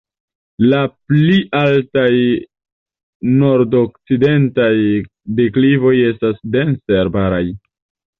La 0.69 0.77
pli 1.09 1.33
altaj 1.57 2.13
nordokcidentaj 3.41 4.65
deklivoj 5.41 5.93
estas 6.09 6.41
dense 6.57 6.99
arbaraj. 7.03 7.43